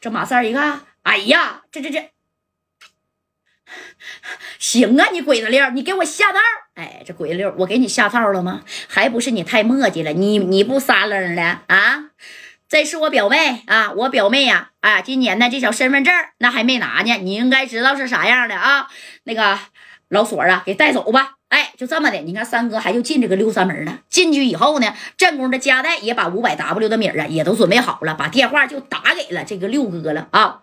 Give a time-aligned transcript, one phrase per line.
[0.00, 2.10] 这马三一看，哎呀，这这这，
[4.58, 6.38] 行啊，你鬼子六，你给我下套。
[6.74, 8.62] 哎，这鬼子六，我给你下套了吗？
[8.88, 12.10] 还不是你太磨叽了，你你不撒楞的啊？
[12.68, 18.88] 这是我表妹啊，我表妹呀，啊，今年呢这小身份证那还没拿呢，你应该知道是啥样的啊。
[19.24, 19.58] 那个
[20.08, 21.34] 老锁啊，给带走吧。
[21.48, 24.00] 哎，就这么的，你看三哥还就进这个六三门了。
[24.08, 30.60] 进去以后呢，正宫的家代也把五百 W 的米啊也都准备好了，把电话就打给了这个六哥了啊。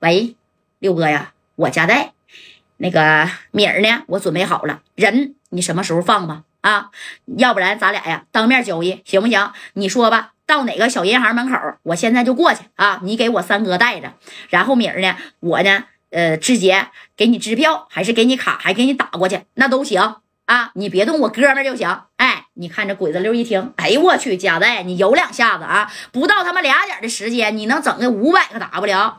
[0.00, 0.36] 喂，
[0.78, 2.12] 六哥呀，我家代，
[2.76, 6.42] 那个米儿呢，我准备好了，人你什么时候放吧？
[6.60, 6.90] 啊，
[7.38, 9.52] 要不然咱俩呀当面交易行不行？
[9.74, 10.32] 你说吧。
[10.46, 12.98] 到哪个小银行门口，我现在就过去啊！
[13.04, 14.14] 你给我三哥带着，
[14.48, 20.72] 然后米儿呢，我呢，呃，直接给你支票，还是给你卡，还给你打过去，那都行啊！
[20.74, 22.02] 你别动我哥们就行。
[22.16, 25.92] 哎，你看这鬼子六一听，哎呦我去，贾代，你有两下子啊！
[26.12, 29.12] 不到他妈俩点的时间，你能整个五百个 W？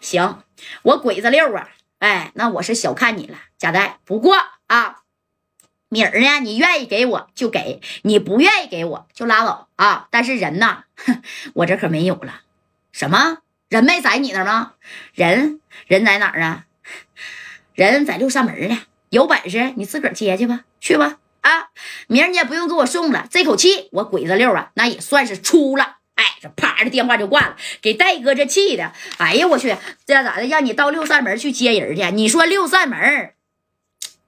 [0.00, 0.42] 行，
[0.82, 1.68] 我鬼子六啊！
[1.98, 3.98] 哎，那我是小看你了，贾代。
[4.04, 4.96] 不过啊。
[5.90, 6.40] 米儿呢？
[6.40, 10.08] 你愿意给我就给你，不愿意给我就拉倒啊！
[10.10, 10.84] 但是人呐，
[11.54, 12.40] 我这可没有了。
[12.90, 13.38] 什么
[13.74, 14.74] 人没在你那吗？
[15.14, 15.58] 人
[15.88, 16.66] 人在哪儿啊？
[17.74, 18.82] 人在六扇门呢。
[19.10, 21.70] 有本事你自个儿接去吧，去吧啊！
[22.06, 23.26] 明儿你也不用给我送了。
[23.28, 25.96] 这口气我鬼子六啊，那也算是出了。
[26.14, 28.92] 哎，这啪的电话就挂了，给戴哥这气的。
[29.18, 30.46] 哎呀，我去，这咋的？
[30.46, 32.10] 让你到六扇门去接人去？
[32.14, 33.33] 你说六扇门？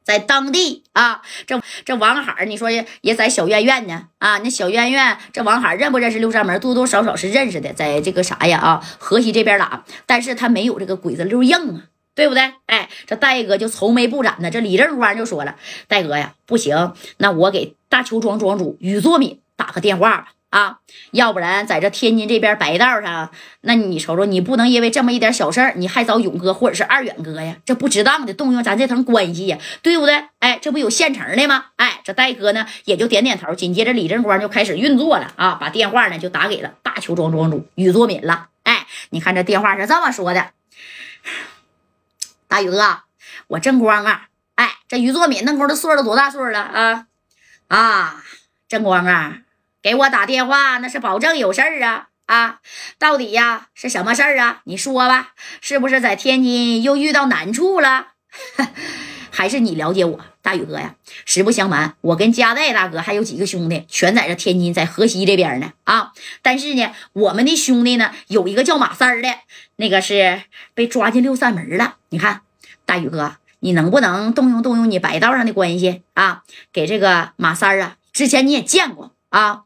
[0.06, 4.38] 在当地啊，这这王海你说也在小院院呢啊。
[4.38, 6.60] 那小院院这王海认不认识六扇门？
[6.60, 11.82] 多多少少是认识的，在这个啥呀啊，河西这边打，但是他没有这个鬼子六硬啊，
[12.14, 12.52] 对不对？
[12.66, 14.48] 哎，这戴哥就愁眉不展的。
[14.48, 15.56] 这李正光就说了
[15.88, 20.78] ：“戴哥呀，不行，那我给大邱庄庄主于作敏打个电话吧。”啊，
[21.10, 27.56] 要不然在这天津这边白道上，那你瞅瞅，你不能因为这么一点小事儿，你还找勇哥或者是二远哥呀？
[27.66, 30.24] 这不值当的动用咱这层关系呀，对不对？
[30.38, 31.66] 哎，这不有现成的吗？
[31.76, 33.54] 哎，这戴哥呢也就点点头。
[33.54, 38.48] 紧接着李正光就开始运作了啊，把电话呢就打给了大邱庄庄主宇作敏了。
[38.62, 40.52] 哎，你看这电话是这么说的：
[42.48, 43.00] 大宇哥，
[43.48, 47.06] 我正光啊，哎，这宇作敏那会儿的岁数多大岁数了啊？
[47.68, 48.24] 啊，
[48.66, 49.40] 正光啊。
[49.86, 52.58] 给我打电话，那是保证有事儿啊啊！
[52.98, 54.62] 到底呀是什么事儿啊？
[54.64, 55.28] 你说吧，
[55.60, 58.08] 是不是在天津又遇到难处了？
[59.30, 60.96] 还是你了解我，大宇哥呀？
[61.24, 66.10] 实不相瞒，我跟加代大哥还有几个兄弟，全在这天津，在河西这边呢啊！
[66.42, 69.28] 但是呢，我们的兄弟呢，有一个叫马三儿的，
[69.76, 70.42] 那个是
[70.74, 71.98] 被抓进六扇门了。
[72.08, 72.40] 你看，
[72.84, 76.42] 大宇哥，你能不能动用动用你白道上的关系啊？
[76.72, 79.62] 给这个马三儿啊，之前你也见过啊？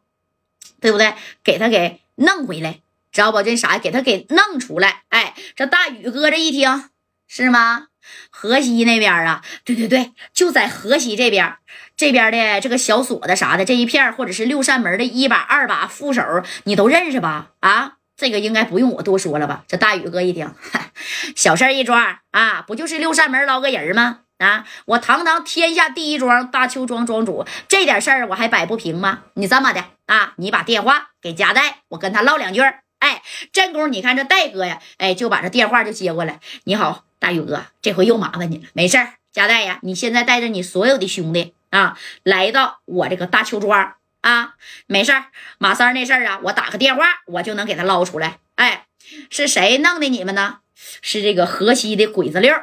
[0.80, 1.14] 对不对？
[1.44, 2.80] 给他给弄回来，
[3.12, 3.42] 知道不？
[3.42, 3.78] 这啥？
[3.78, 5.02] 给他给弄出来。
[5.08, 6.90] 哎，这大宇哥这一听
[7.28, 7.88] 是吗？
[8.30, 9.44] 河西那边啊？
[9.64, 11.56] 对对对，就在河西这边，
[11.96, 16.22] 这边的这个小锁子啥的这一片，或者是六扇门的一把、二把副手，
[16.64, 17.50] 你都认识吧？
[17.60, 19.64] 啊，这个应该不用我多说了吧？
[19.68, 20.52] 这大宇哥一听，
[21.36, 24.20] 小事一桩啊，不就是六扇门捞个人吗？
[24.40, 24.64] 啊！
[24.86, 29.24] 我堂堂天下第一庄大邱庄庄主，这点事儿我还摆不平吗？
[29.34, 32.62] 你这么的啊，你把电话给加代，我跟他唠两句。
[33.00, 36.40] 哎，正宫，你看这戴哥呀，哎，就把这电话就接过来。
[36.64, 38.64] 你好，大宇哥，这回又麻烦你了。
[38.72, 44.54] 没事儿，加代呀，你现在带着你所有的兄弟啊，来到我这个大邱庄啊，
[44.86, 45.26] 没事儿。
[45.58, 48.38] 马三那事儿啊，我打个电话，我就能给他捞出来。
[48.54, 48.86] 哎，
[49.28, 50.60] 是谁弄的你们呢？
[51.02, 52.54] 是这个河西的鬼子六，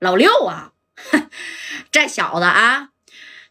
[0.00, 0.71] 老六啊。
[1.92, 2.88] 这小子啊，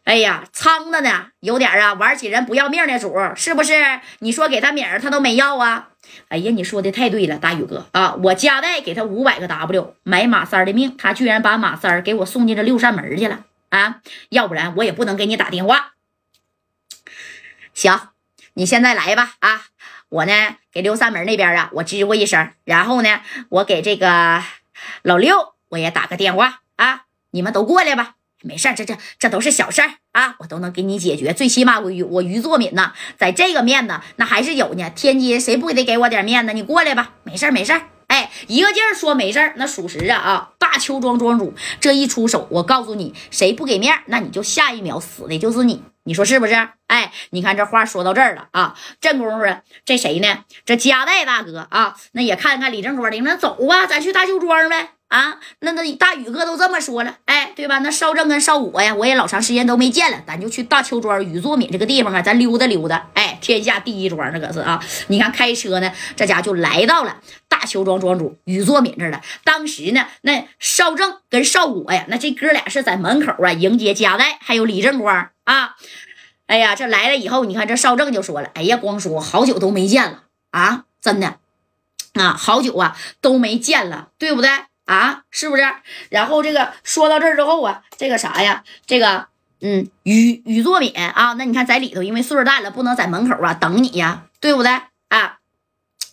[0.02, 4.00] 哎呀，苍的呢，有点啊，玩起人不要命的主，是不是？
[4.18, 5.90] 你说给他名儿，他都没要啊。
[6.26, 14.00] 哎呀，你说的太对了，大宇哥啊，我加代给他五百个 W 买马三的命，他居然把马三给我送进这六扇门去了啊！
[14.30, 15.92] 要不然我也不能给你打电话。
[17.72, 18.08] 行，
[18.54, 19.62] 你现在来吧啊！
[20.08, 24.42] 我呢给六扇门那边啊，我吱呼一声，然后呢，我给这个
[25.02, 27.02] 老六我也打个电话啊。
[27.34, 31.32] 你们都过来吧，没事这这这都是小事儿啊，我都能给你解决。
[31.32, 34.90] 最起码我于我于作敏呢，在这个面子那还是有呢。
[34.90, 36.52] 天津谁不得给我点面子？
[36.52, 37.72] 你过来吧，没事没事
[38.08, 40.50] 哎，一个劲儿说没事那属实啊啊！
[40.58, 45.82] 大邱庄庄主这一出手，我告诉你，谁不给面那你就下一秒死的就是你。
[46.04, 46.54] 你说是不是？
[46.86, 49.46] 哎，你看这话说到这儿了啊，正功夫
[49.84, 50.44] 这谁呢？
[50.64, 54.90] 这加代大哥啊，那也看看李正光的，那走啊，咱去大邱庄呗。
[55.08, 57.80] 啊，那那大宇哥都这么说了，哎，对吧？
[57.80, 63.10] 那少正跟少武呀，我也老长时间都没见了，咱就去大邱庄宇作敏这个地方啊，咱溜达溜达。
[63.12, 64.82] 哎，天下第一庄那可是啊！
[65.08, 69.20] 你看开车呢，这家就来到了大邱庄庄主宇作敏这了。
[69.44, 75.76] 当时呢，那邵正跟邵果呀，那这哥俩是在门口啊迎接嘉代，还有李正光啊。
[76.46, 81.38] 哎呀，这来了以后，你看这邵正就说了：“哎呀，光叔，好久都没见了啊，真的
[82.14, 84.50] 啊，好久啊都没见了，对不对
[84.84, 85.22] 啊？
[85.30, 85.62] 是不是？”
[86.10, 89.28] 然后这个说到这儿之后啊，这个啥呀，这个。
[89.64, 94.72] 嗯，雨雨作敏啊，那你看在里头，因为岁数大了，不能在门口啊等你呀，对不对
[95.08, 95.38] 啊？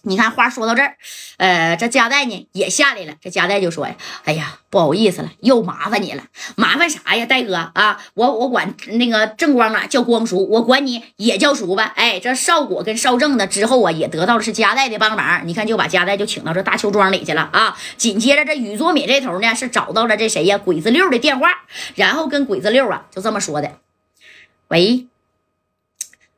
[0.04, 0.96] 你看话说到这儿，
[1.38, 3.16] 呃，这加代呢也下来了。
[3.22, 6.24] 这加代就说呀：“哎呀，不好意思了，又麻烦你了。
[6.56, 8.02] 麻烦啥呀，戴哥啊？
[8.14, 11.92] 我我管那个正光啊叫光叔，我管你也叫叔吧。
[11.98, 15.46] 哎，这少果跟少正呢之后啊，也得到的是加代的帮忙。
[15.46, 17.78] 你看，就把加代就请到这大邱庄里去了啊。
[17.98, 20.58] 紧接着，这宇作敏这头呢是找到了这谁呀？
[20.58, 21.50] 鬼子六的电话，
[21.96, 23.78] 然后跟鬼子六啊就这么说的：
[24.70, 25.08] 喂，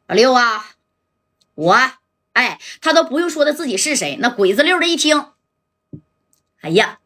[0.08, 0.66] 老六啊，
[1.54, 1.92] 我。”
[2.34, 5.28] 哎，他都不用说他自己是谁，那鬼子溜的一听，
[6.62, 7.00] 哎呀，